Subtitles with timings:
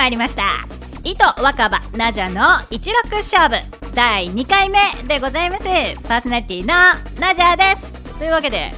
[0.00, 0.66] まいりました。
[1.04, 3.62] 糸若葉ナジャの一六勝負。
[3.94, 5.64] 第2回目でございます。
[6.04, 6.68] パーソナリティの
[7.20, 7.92] ナジャです。
[8.18, 8.72] というわけで。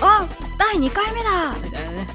[0.00, 0.26] あ
[0.58, 1.54] 第2回目だ。
[1.62, 1.90] みたいな。
[1.92, 2.08] ね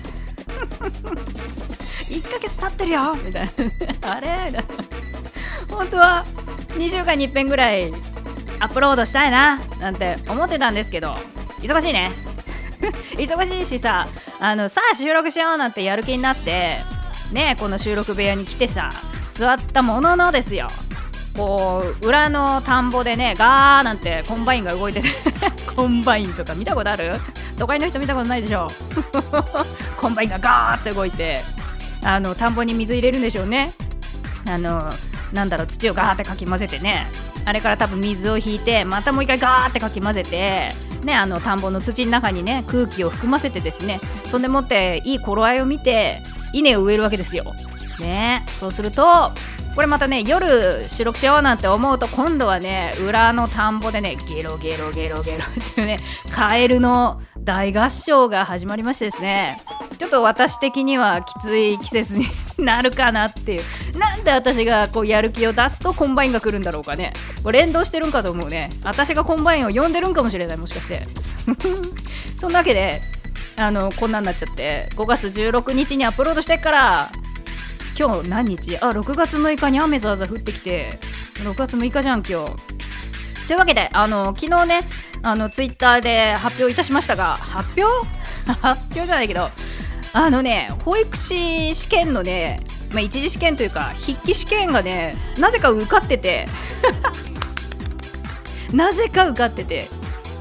[2.10, 3.16] 1ヶ月経ってるよ。
[3.16, 3.50] みたい
[4.02, 4.12] な。
[4.14, 4.28] あれ？
[4.28, 4.64] みたいな。
[5.70, 6.26] 本当は
[6.72, 7.94] 2週間に1遍ぐらい
[8.60, 9.62] アップロードしたいな。
[9.80, 11.16] なんて思ってたんですけど。
[11.62, 12.12] 忙しいね。
[13.14, 14.06] 忙しいしさ
[14.42, 16.72] あのさあ収録しようなんてやる気になって
[17.34, 18.90] ねこの収録部屋に来てさ
[19.34, 20.68] 座ったもののですよ。
[21.36, 25.10] こう裏の田んぼでねガーなんてコンバインが動いてて
[25.76, 27.20] コンバインとか見たことある？
[27.58, 28.68] 都会の人見たことないでしょ
[29.98, 31.44] コンバインがガーって動いて
[32.04, 33.74] あの田んぼに水入れるんでしょうね。
[34.48, 34.94] あの
[35.32, 37.08] なんだろう土をガーってかき混ぜてね。
[37.46, 40.72] あれから多分水を引いてまたもう一回ガーってかき混ぜて
[41.04, 44.00] ねあの田んぼの土の中にね空気を含ませてですね
[44.32, 46.24] そんでもっていい頃合いを見て
[46.54, 47.54] 稲を植えるわけですよ。
[48.00, 48.44] ね。
[48.60, 49.32] そうすると
[49.76, 56.00] これまたね夜収録しようなんて思うと今度はね裏の田んぼでねゲロゲロゲロゲロっていうね
[56.32, 59.58] カエルの大合唱が始まりましてですね。
[59.98, 62.26] ちょっと私的にはきつい季節に
[62.60, 63.64] なるかなっていう。
[63.98, 67.14] なんで私がこうやる気を出すとコンバインが来るんだろうかね。
[67.44, 68.70] これ連動してるんかと思うね。
[68.84, 71.08] 私がコンバインを呼んでるんかもしれないもしかして。
[72.40, 73.02] そんなわけで
[73.56, 77.12] あのこんなんなっちゃって5月16日にアップロードしてから
[77.98, 78.78] 今日何日？
[78.78, 81.00] あ6月6日に雨ざわざ降ってきて
[81.36, 82.54] 6月6日じゃん今日。
[83.48, 84.88] というわけであの昨日ね
[85.22, 88.08] あのツイッターで発表いたしましたが発表？
[88.62, 89.50] 発表じゃないけど
[90.14, 92.60] あのね保育士試験のね、
[92.92, 96.48] まあ、一次試験というか筆記試験がねなぜか受かってて
[98.74, 99.88] なぜか受かってて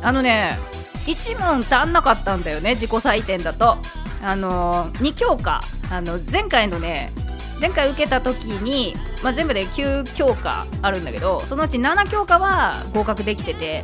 [0.03, 0.59] あのね
[1.07, 3.77] 1問足んなかったんだよね自己採点だと。
[4.23, 5.61] あの2教科。
[5.91, 7.13] あの前回のね
[7.61, 13.83] 前回受けた時に、まあ、全部で9教科あるんだけどそのうち7教科は合格できてて。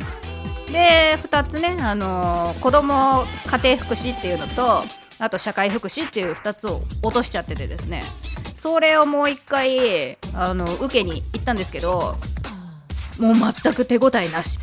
[0.71, 4.83] で2つね、あの、子ども家庭福祉っていうのと
[5.17, 8.03] あと社会福祉っていう2つを落としちゃっててですね。
[8.53, 12.17] それをもう一回あの受けに行ったんですけど
[13.19, 14.59] もう全く手応えなし。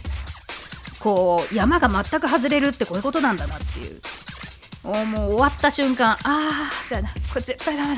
[1.07, 5.07] こう山が全く外れるってこういうことなんだなっていう。
[5.07, 7.09] もう終わった瞬間ああみたいな。
[7.09, 7.95] これ絶対ダメ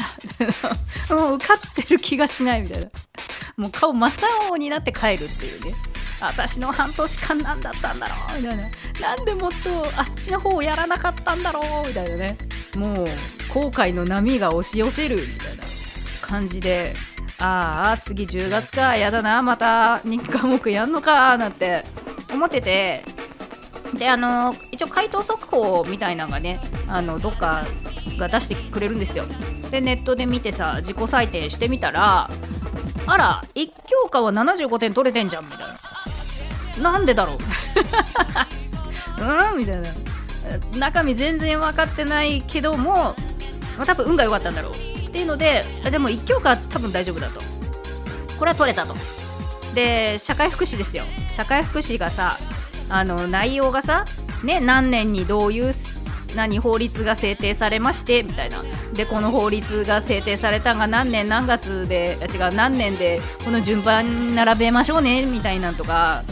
[1.09, 1.17] だ。
[1.17, 2.87] もう受かってる気がしないみたいな。
[3.57, 4.13] もう顔真っ
[4.51, 5.75] 青になって帰るっていうね。
[6.21, 8.65] 私の半年間何だったんだろうみたいな。
[9.01, 12.37] なんでもっとあっちの方をやらなかったんだろうみたいなね。
[12.77, 13.09] もう
[13.55, 15.65] 後悔の波が押し寄せるみたいな
[16.21, 16.95] 感じで。
[17.39, 18.97] ああ次10月か。
[18.97, 20.03] やだなまた。
[20.05, 21.85] 2科目やんのかなんて。
[22.33, 23.03] 思ってて
[23.95, 27.65] であの一応回答速報みたいなのがねあのどっか
[28.19, 29.25] が出してくれるんですよ。
[29.71, 32.31] でネットで見てさ自己採点してみたら
[33.07, 35.61] あら1教科は75点取れてんじゃんみたい
[36.83, 36.93] な。
[36.93, 37.39] なんでだろう？
[39.53, 39.89] うんみたいな。
[40.79, 43.15] 中身全然分かってないけども、
[43.77, 44.73] まあ、多分運が良かったんだろう。
[44.73, 47.41] っていうのでじゃあもう1教科多分大丈夫だと。
[48.39, 48.95] これは取れたと。
[49.75, 51.05] で社会福祉ですよ。
[51.39, 52.37] 社会福祉がさ
[52.89, 54.05] あの内容がさ、
[54.43, 55.73] ね、何年にどういう
[56.35, 58.59] 何法律が制定されましてみたいな。
[58.93, 66.25] でこの法律が制定されたが何年何月で違う何年でこの順番並べましょうねみたいなんとか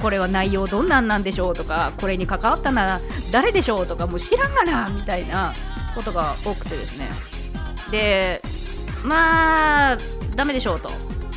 [0.00, 3.00] これは内容どんなんなんでしょうとかこれに関わったのは
[3.30, 5.52] 誰でしょうとかもう知らんがなみたいな
[5.94, 7.08] ことが多くてですね。
[7.90, 8.40] で
[9.04, 9.98] まあ
[10.34, 10.88] ダメでしょうと。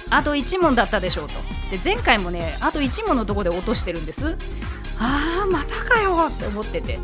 [0.10, 1.57] あと1問だったでしょうと。
[1.72, 4.36] で前回もねあと1問のとこで落としてるんです。
[5.00, 7.00] あーまたかよって思ってて。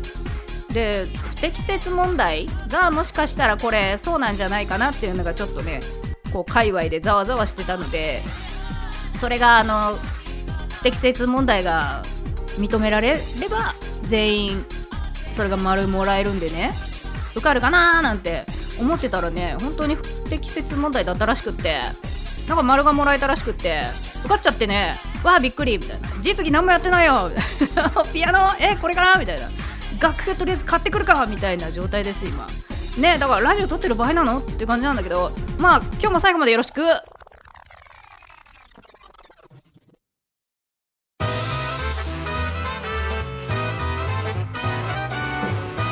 [0.72, 5.80] で不適切問題がもしかしたらこれそうなんじゃないかなっていうのがちょっとね
[6.32, 8.20] こう界隈でざわざわしてたので
[9.14, 9.96] それがあの
[10.78, 12.02] 不適切問題が
[12.58, 14.64] 認められれば全員
[15.30, 16.72] それが丸もらえるんでね
[17.36, 18.44] 受かるかなーなんて
[18.80, 21.80] 思ってたらね本当に不適切問題だったらしくって。
[22.48, 23.82] なんか丸がもらえたらしくって
[24.20, 24.94] 受かっちゃってね。
[25.22, 25.78] わあびっくり。
[25.78, 27.30] みたいな実技何もやってないよ
[28.12, 28.48] ピアノ？
[28.60, 29.48] えこれかなみたいな
[30.00, 32.46] 楽譜とりあえず買ってくるかみたいな状態です今。
[32.98, 34.38] ねだからラジオ撮ってる場合なの？
[34.38, 35.32] って感じなんだけど。
[35.58, 36.82] まあ今日も最後までよろしく。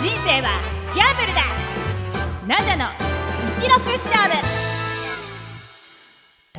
[0.00, 0.48] 人生は
[0.94, 1.42] ギャンブルだ。
[2.46, 2.86] ナジャの
[3.56, 4.61] 一六勝負。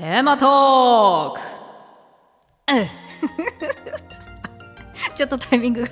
[0.04, 1.40] テーマトーク。
[2.74, 2.88] うん。
[5.16, 5.88] ちょっとタイミングが。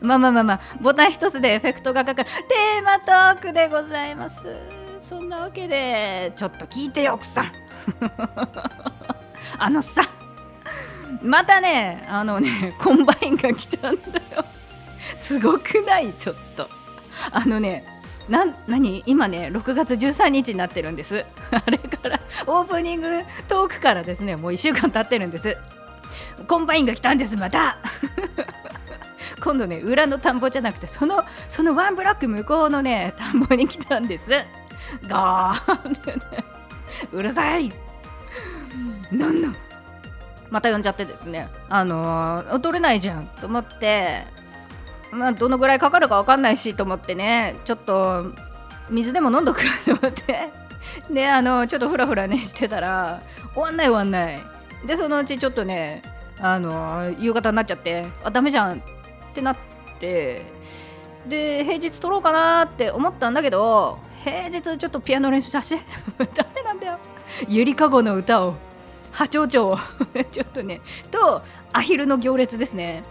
[0.00, 0.60] まあまあまあまあ。
[0.80, 2.28] ボタン一つでエフェクトがかかる。
[2.28, 4.34] テーマトークでございます。
[5.00, 7.52] そんなわけでちょっと聞いてよ奥さん。
[9.58, 10.02] あのさ。
[11.22, 14.44] またねあのねコンバインが来たんだよ。
[15.16, 16.12] すごくない？
[16.14, 16.68] ちょっと。
[17.30, 17.84] あのね
[18.30, 19.02] な何？
[19.06, 21.26] 今ね6月13日になってるんです。
[21.50, 25.56] あれからオープニングトークからですねもう1週間経ってるんです。
[26.46, 27.78] コンバインが来たんですまた。
[29.42, 34.30] 今度ね裏の田んぼじゃなくてそのそのワンブロック向こうのね田んぼに来たんです。
[35.08, 36.20] ガーってね。
[37.12, 37.72] うるさい。
[39.10, 39.56] なんなん？
[40.50, 41.48] また呼んじゃってですね。
[41.68, 44.26] あのー、取れないじゃんと思って。
[45.12, 48.32] まあどのぐらいかかるか分かんないしと思ってねちょっと
[48.90, 50.50] 水でも飲んどくと思って。
[51.10, 53.20] であのちょっとフラフラねしてたら
[53.54, 54.40] 終わんない終わんない。
[54.86, 56.02] でそのうちちょっとね
[56.40, 58.80] あの夕方になっちゃってあダメじゃんっ
[59.34, 59.56] てなっ
[59.98, 60.42] て。
[61.26, 65.84] で平日撮ろうかなって思ったんだけど平日ちょっとピアノ練習させて。
[66.34, 66.98] ダメなんだよ。
[67.46, 68.54] ゆりかごの歌を
[69.12, 69.78] 波長長を。
[70.32, 70.80] ちょっとね
[71.10, 71.42] と
[71.72, 73.02] アヒルの行列ですね。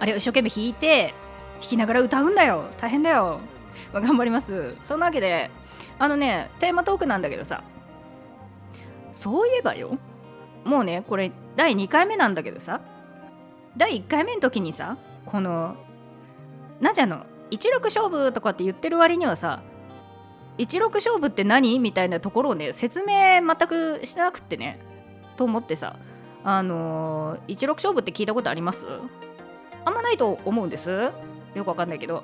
[0.00, 1.14] あれを一生懸命弾いて
[1.60, 2.64] 弾きながら歌うんだよ。
[2.78, 3.40] 大変だよ、
[3.92, 4.76] まあ、頑張ります。
[4.84, 5.50] そんなわけで
[5.98, 7.62] あのねテーマトークなんだけどさ。
[9.12, 9.98] そういえばよ。
[10.64, 12.80] もうねこれ第2回目なんだけどさ。
[13.76, 14.96] 第1回目の時にさ
[15.26, 15.76] この
[16.80, 19.62] なんじゃの一力勝負とかって言ってる割にはさ
[20.56, 21.78] 一力勝負って何？
[21.78, 24.80] みたいなところをね説明全くしてなくってね。
[25.36, 25.96] と思ってさ
[26.44, 28.86] あのー、一力勝負って聞いたことあります？
[29.88, 31.10] あんまないと思うんです。
[31.54, 32.22] よくわかんないけど。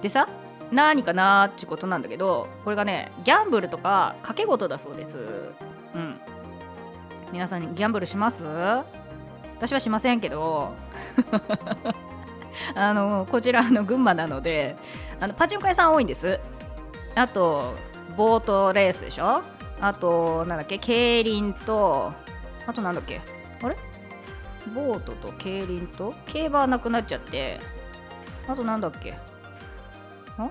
[0.00, 0.28] でさ
[0.70, 5.18] 何かなーってことなんだけどこれがねギャンブルとか賭け事だそうです。
[5.96, 6.20] うん。
[7.32, 8.44] 皆さんギャンブルします？
[9.56, 10.72] 私はしませんけど。
[12.76, 14.76] あのこちらの群馬なので
[15.18, 16.38] あのパチンコ屋さん多いんです。
[17.16, 17.74] あと
[18.16, 19.42] ボートレースでしょ？
[19.80, 22.12] あとなんだっけ競輪と
[22.68, 23.20] あとなんだっけ？
[23.62, 23.76] あれ？
[24.68, 27.58] ボートと競輪と競馬はなくなっちゃって。
[28.48, 29.14] あとなんだっけ？
[30.38, 30.50] あ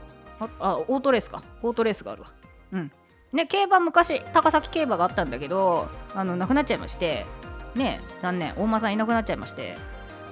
[0.59, 1.43] あオートレースか。
[1.61, 2.31] オートレースがあるわ。
[2.71, 2.91] うん。
[3.33, 7.25] ね競馬昔高崎競馬があったんだけどあのなくなっちゃいまして。
[7.75, 8.53] ね残念。
[8.57, 9.77] 大間さんいなくなっちゃいまして。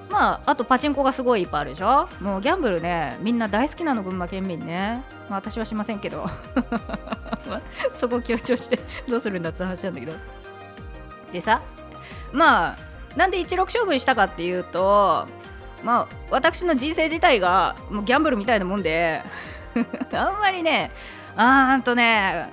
[0.09, 2.07] まああとパチンコがすごいいっぱいあるでしょ？
[2.21, 6.25] もうギャンブルねみんな大好きなの群馬県民ね、まあ、私はしませんけど。
[7.91, 10.13] そこ強調してどうするんだって話なんだけど。
[11.31, 11.62] でさ
[12.31, 12.77] まあ
[13.18, 15.28] なんで16勝負にしたかっていうと
[15.84, 19.22] まあ私の人生自体がもうギャンブルみたいなもんで
[20.14, 20.92] あんまりね
[21.36, 22.48] あーんとね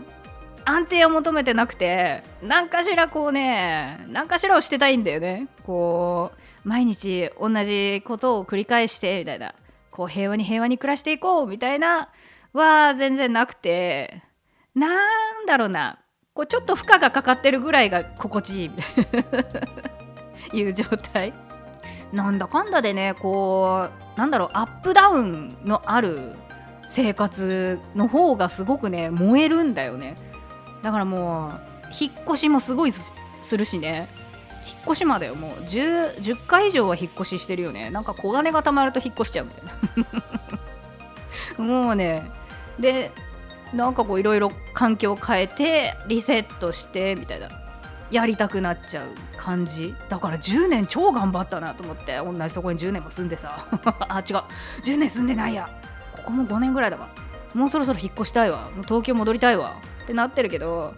[0.65, 5.49] 安定を求めてなくて何かしらこうね何かしらをしてたいんだよね。
[5.65, 9.55] こう毎日同じことを繰り返してみたいな。
[9.91, 12.09] こう平和に平和に暮らしていこうみたいな
[12.53, 14.23] は全然なくて
[14.75, 15.99] なんだろうな。
[16.33, 18.69] こうちょっと負荷がかかってるぐらいが心地いい。
[18.71, 19.94] みたいな
[20.53, 21.33] いう状態。
[22.13, 26.37] なんだかんだでねこうなんだろうアップダウンのある
[26.87, 30.17] 生活の方がすごくね燃えるんだよね。
[30.83, 31.61] だからもう
[31.99, 33.13] 引っ越しもすごいす
[33.57, 34.09] るしね。
[34.67, 35.51] 引っ越しまでよもう。
[35.65, 37.91] 10, 10回以上は引っ越ししてるよね。
[37.91, 39.65] なんか小金がたまると引っ越しちゃうみたい
[41.59, 41.65] な。
[41.85, 42.23] もうね
[42.79, 43.11] で
[43.73, 47.49] なんかこういろいろ環境を変えてリセットしてみたいな。
[48.15, 49.93] やりたくなっちゃう感じ。
[50.09, 53.67] だから10年超頑張ったなと思って同じとこに10年も住んでさ。
[54.09, 54.37] あ違う。
[54.85, 55.69] 10年住んでないや。
[56.13, 57.09] ここも5年ぐらいだわ。
[57.55, 58.71] もうそろそろ引っ越したいわ。
[58.77, 59.73] もう東京戻りたいわ。
[60.05, 60.95] ってなってるけど。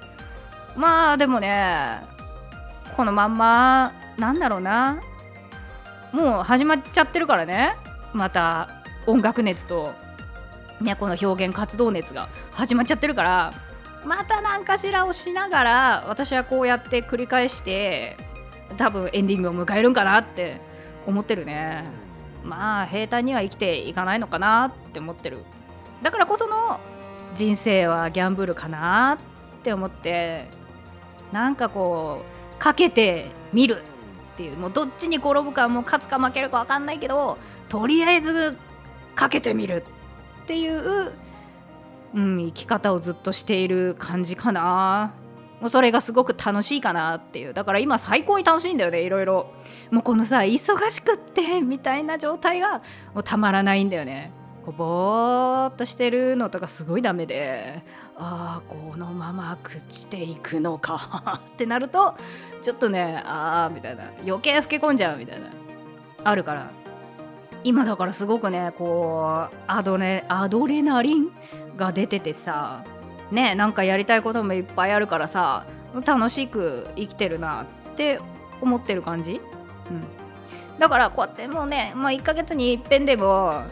[0.76, 2.02] まあでもね
[2.98, 4.98] このまんまなんだろうな。
[6.12, 7.78] もう始まっちゃってるからね。
[8.12, 8.68] また
[9.06, 9.94] 音楽熱と
[10.82, 13.65] ねこの表現活動熱が始まっちゃってるから。
[14.06, 18.16] また何かしらをしながら私はこうやって繰り返して
[18.76, 20.60] 多分エンディングを迎えるんかなって
[21.06, 21.84] 思ってるね。
[22.44, 25.38] まあ平坦には生きていかないのかなって思ってる。
[26.02, 26.80] だからこその
[27.34, 29.18] 人生はギャンブルかな
[29.58, 30.48] って思って
[31.32, 32.22] なんかこ
[32.54, 33.82] うかけてみる
[34.34, 34.56] っていう。
[34.56, 38.56] もうどっちに転ぶかもう勝つか負けるか分かんないけどとりあえず
[39.14, 39.82] かけてみる
[40.42, 41.12] っていう
[42.16, 45.14] うん、生き方をずっとしている感じかな。
[45.60, 47.52] もうそれがすごく楽しいかなっていう。
[47.52, 49.52] だから今最高に楽しいんだよねいろいろ。
[49.90, 52.82] もうこのさ忙しくってみたいな状態が
[53.14, 54.32] もうたまらないんだよね。
[54.64, 57.82] こうぼーっとしてるのとかすごいダメで。
[58.16, 61.40] ああこのまま朽ちていくのか。
[61.52, 62.16] ってなると
[62.62, 64.04] ちょっとねああみたいな。
[64.26, 65.50] 余計老け込んじゃうみたいな。
[66.24, 66.85] あるから。
[67.66, 71.32] 今だからすごくねこうアドレアドレナリン
[71.76, 72.84] が出ててさ
[73.32, 75.66] ねなんかやりたいこともいっぱいあるからさ
[76.04, 78.20] 楽しく生きてるなって
[78.60, 79.40] 思ってる感じ、
[79.90, 80.04] うん、
[80.78, 83.62] だからこうやってもうね、まあ、1ヶ月にいっぺんでも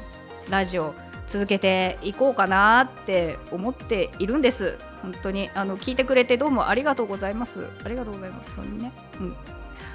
[0.50, 0.92] ラジオ
[1.28, 4.76] 続けていこうかなって思っているんです。
[5.00, 5.50] 本当に。
[5.54, 7.66] あの聞いてくれてどうもありがとうございます。
[7.82, 8.52] ありがとうございます。
[8.54, 9.36] 本当にね、うん、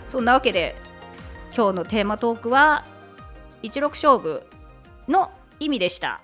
[0.08, 0.76] そんなわけで
[1.56, 2.84] 今日のテーマトークは
[3.62, 4.46] 一六勝負
[5.10, 6.22] の意味でした。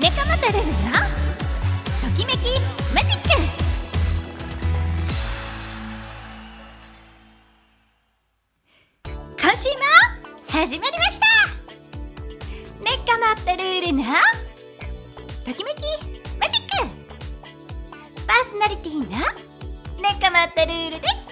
[0.00, 2.60] ネカマタルルのときめき
[2.92, 3.28] マジック。
[9.40, 9.76] 今週も
[10.48, 11.26] 始まりました。
[12.82, 14.02] ネカマタルルの
[15.44, 15.82] ときめき
[16.40, 16.70] マジック。
[18.26, 19.06] パーソナリティの
[20.02, 21.27] ネカマタルールです。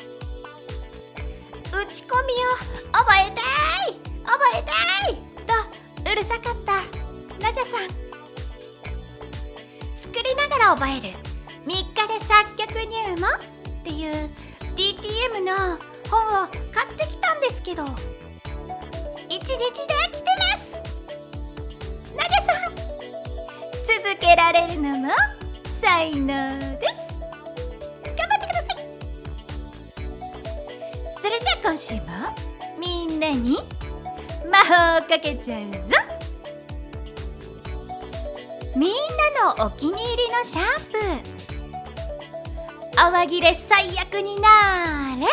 [1.77, 3.43] 打ち込みを覚えた
[3.91, 4.73] い覚えた
[5.09, 5.15] い
[5.47, 6.73] とうるさかった。
[7.45, 7.89] ナジャさん。
[9.95, 11.19] 作りながら覚える。
[11.67, 13.33] 3日で作曲入門っ
[13.85, 14.31] ていう
[14.75, 15.53] DTM の
[16.11, 17.85] 本を買ってきたんですけど。
[17.85, 17.93] 1
[19.29, 20.65] 日で来てます！
[22.17, 22.75] ナジャさん。
[24.03, 25.13] 続けられるのも
[25.81, 27.06] 才能です。
[31.27, 32.03] それじゃあ今週も。
[32.79, 33.59] みんなに
[34.49, 35.79] 魔法をかけちゃうぞ。
[38.77, 38.93] みん
[39.45, 43.01] なのお気に入りのシャンプー。
[43.05, 45.27] 泡切れ最悪になれ。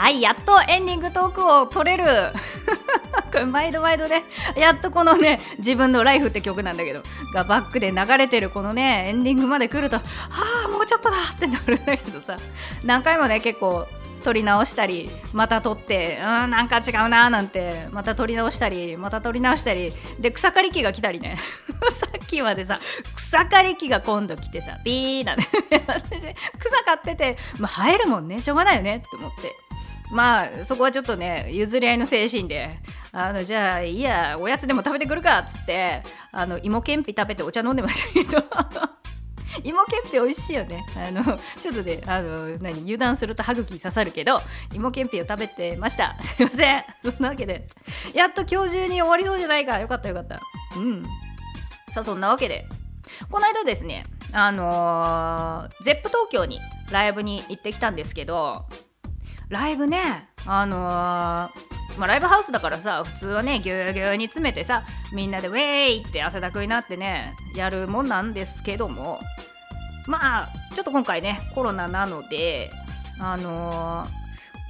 [0.00, 2.04] はいやっとエンディングトークを取れる。
[3.30, 4.24] これ毎度毎度ね
[4.56, 7.02] やっとこのね自分の「ライフって曲なんだけど
[7.34, 10.02] がバックで流れてるこのねエンディングまで来るとは
[10.64, 12.36] あもうちょっとだってなるんだけどさ。
[12.82, 13.86] 何回もね結構
[14.24, 21.36] 撮り直したりまた撮ってうんなんか違うなーなんてまた撮り直したりまた撮り直したりで草刈り機が来たりね。
[21.92, 22.80] さっきまでさ
[23.16, 25.44] 草刈り機が今度来てさビーなんて
[26.58, 29.69] 草刈ってて、まあ、生えるもんねしょうがないよねって思って。
[30.12, 32.70] まあそこはちょっとね譲り合いの精神で
[33.12, 36.02] あのじゃあいいやおやつでも食べてくるかっつって
[36.32, 38.42] あの芋けんぴ食べてお茶飲んでましたけど。
[39.64, 40.86] 芋けんぴ美味しいよね。
[40.96, 41.24] あの
[41.60, 44.40] ちょっとねあの何油断すると歯茎刺さるけど
[44.72, 46.16] 芋けんぴを食べてました。
[46.22, 46.84] すいません。
[47.02, 47.66] そんなわけで。
[48.14, 49.80] やっと今日中に終わりそうじゃないか。
[49.80, 50.40] よかったよかった。
[50.76, 51.02] うん。
[51.92, 52.64] さあそんなわけで。
[53.28, 56.60] この間ですねあのー、ゼップ東京に
[56.92, 58.66] ライブに行ってきたんですけど
[59.50, 61.50] ライブねあのー、ま
[62.02, 69.20] あ、ライブハウスだからさ普通はねぎゅうぎゅうに詰めてさみんなでウェーイって汗だくになってねやるもんなんですけども
[70.06, 72.70] まあちょっと今回ねコロナなので
[73.20, 74.08] あのー、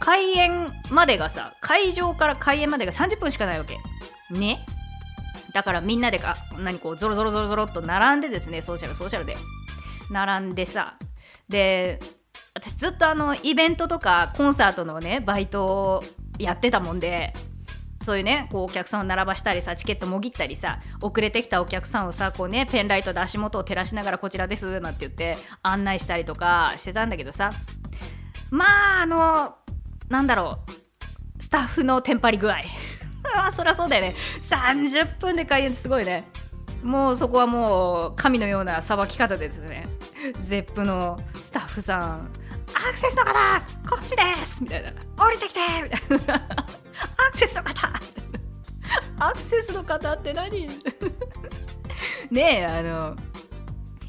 [0.01, 3.79] 開演までがさ会場から開演までが30分しかないわけ。
[4.31, 4.65] ね。
[5.53, 9.37] だからみんなでか何こうゾロゾロゾロゾロっと並んでですねソーシャルソーシャルで。
[10.11, 10.97] 並んでさ。
[11.49, 12.01] で
[12.55, 16.05] 私ずっとあのイベントとかコンサートのねバイトを
[16.39, 17.33] やってたもんで
[18.05, 27.51] そういうねこうお客さんを並ばしたりさチケットもぎったりさ遅れてきたお客さんをさこうねペンライトで足元を照らしながらこちらですなんて言って案内したりとかしてたんだけどさ。
[28.51, 29.55] まああの
[30.09, 30.59] なんだろ
[31.39, 32.57] うスタッフのテンパり具合。
[33.37, 34.15] あそりゃそうだよね。
[34.41, 36.29] 30分で開演すごいね。
[36.83, 39.87] もうそこはもう神のようなさばき方ですね。
[40.43, 42.31] ゼップのスタッフさん
[42.75, 43.33] アクセスの方
[43.89, 44.93] こっちですみたいな。
[45.25, 46.57] 降りてきてみたいな。
[47.29, 47.91] アクセスの方。
[49.19, 50.67] アクセスの方って何？
[52.31, 53.17] ねえあの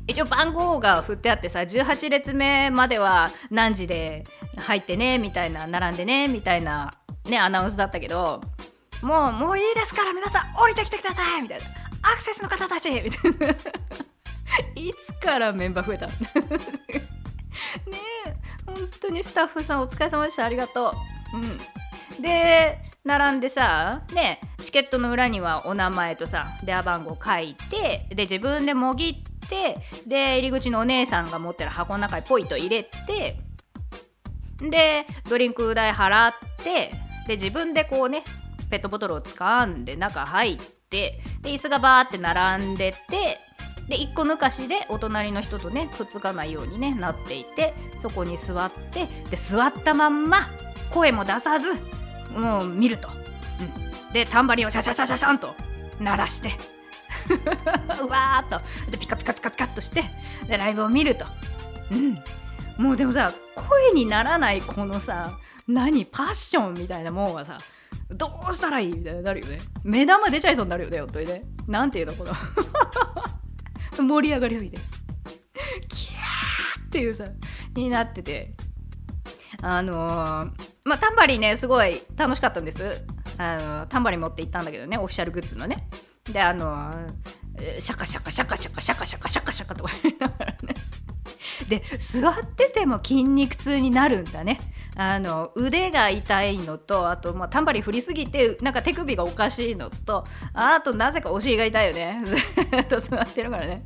[0.08, 4.24] 一応番号が振ってあってさ18列目までは何時で
[4.58, 6.91] 入ってねみたいな並んでねみたいな
[7.25, 8.41] ねアナウンスだったけど
[9.01, 11.65] もうもういいですから皆さん降りてきてくださいみたいな。
[12.03, 13.56] アクセスの方たちみたいな。
[14.75, 16.08] いつからメンバー増えた？
[17.89, 18.36] ねえ。
[19.02, 20.46] 当にスタッフさんお疲れ様でした。
[20.46, 20.94] ありがと
[21.34, 21.38] う。
[21.38, 22.22] うん。
[22.22, 29.16] で並んでさねチケットの裏にはお名前とさ電話番号書いてで自分でもぎっ
[29.50, 33.40] てで入り口のお姉さんが持ってる箱の中にポイと入れて
[34.60, 36.34] でドリンク代払っ
[36.64, 36.92] て
[37.28, 38.24] で自分でこうね
[38.70, 43.40] ペットボトルを掴んで中入ってで椅子がバーって並んでて
[43.88, 50.50] で1個抜かしでお隣の人とねくっつかないように、ね、なっていてそこに座ってで座ったまんま
[50.92, 51.74] 声も出さず
[52.34, 55.56] もう見ると、うん、でタンバリンをシャシャシャシャシャンと
[56.00, 56.52] 鳴らして。
[58.02, 58.92] うわーっと。
[58.92, 60.04] でピカピカピカピカっとして
[60.48, 61.26] でライブを見ると。
[61.92, 62.16] うん。
[62.78, 67.58] もうでもさ声にならないこのさ何パッションみたいなもんはさ
[68.10, 69.60] どうしたらいいみたいになるよね。
[69.84, 71.44] 目玉出ちゃいそうになるよね本当にね。
[71.68, 72.34] なんていうのこの。
[74.01, 74.77] 盛り上がりすぎて。
[75.89, 77.25] キャーっていうさ
[77.75, 78.53] になってて。
[79.62, 79.98] あのー、
[80.86, 83.05] まあタンバリンねすごい楽しかったんです。
[83.38, 85.88] あのタンバリン持って行ったんだけどねオフィシャルグッズのね。
[86.31, 90.74] であのー、シャカシャカシャカシャカシャカシャカシャカシャカとか言いながらね。
[91.70, 94.60] で座ってても筋肉痛になるんだね。
[95.03, 102.22] あの腕が痛いのとあと、まあ、タンバリン振りすぎてなんか手首がおかしいのとあとなぜかお尻が痛いよね。
[102.24, 102.36] ず
[102.77, 103.84] っと座ってるからね。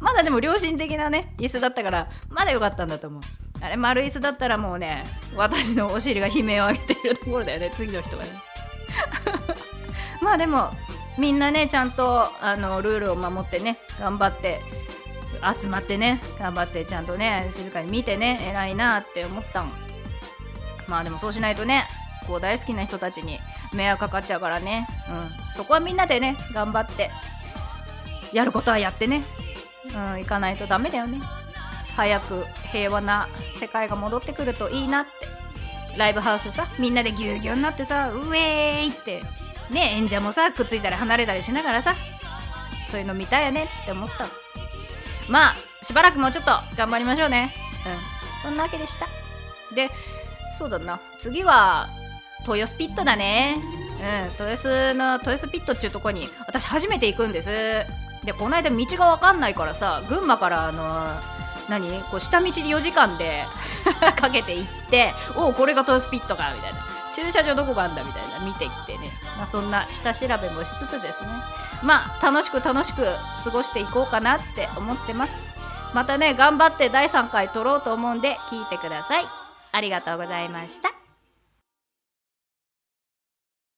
[0.00, 3.22] まだでも良心的なね椅子だったからまだ良かったんだと思う。
[3.60, 5.04] あれ丸椅子だったらもうね
[5.36, 8.30] 私のお尻が悲鳴を上げているところだよね次の人がね。
[10.22, 10.70] まあでも
[11.18, 14.62] みんなねちゃんとあのルールを守ってね頑張って
[15.60, 19.93] 集まってね頑張ってちゃんとね静かに見てね偉いなって思ったもん。
[20.88, 21.86] まあでもそうしないとね
[22.26, 23.38] こう大好きな人たちに
[23.74, 27.10] 迷惑かかっちゃうからね、うん、そこはみんなでね頑張って
[28.32, 29.22] やることはやってね、
[29.94, 31.20] うん、行かないとダメだよね。
[31.94, 33.28] 早く平和な
[33.60, 35.10] 世界が戻ってくるといいなって。
[35.96, 39.22] ライブハウスさみんなでぎゅうぎゅうになってさうえーいって。
[39.70, 41.96] ね演者もさくっついたり離れたりしながらさ
[42.90, 44.26] そういうの見たいよねって思った
[45.30, 47.54] まあしばらくもうちょっと頑張りましょうね。
[47.86, 48.42] うん。
[48.42, 49.06] そんなわけでした。
[49.74, 49.90] で
[50.56, 51.00] そうだな。
[51.18, 51.88] 次は
[52.46, 53.56] 豊洲ピットだね。
[54.00, 57.50] うん豊洲の豊洲ピットっていうとこに私初めて行くんです。
[58.24, 61.06] でこの間道が分かんないからさ群馬からあの
[61.68, 62.02] 何？
[62.04, 63.44] こう下道で4時間で
[64.16, 66.80] かけて行っておおこれが豊洲ピットかみたいな。
[67.14, 68.44] 駐車場どこがあんだみたいな。
[68.44, 71.28] 見てきてね、まあ、そんな下調べもしつつですね。
[71.82, 73.06] まあ楽しく楽しく
[73.44, 75.32] 過ごしていこうかなって思ってます。
[75.92, 79.43] またね頑張って第3回撮ろうと思うんで聞いてください。
[79.74, 80.93] ありがとうございました。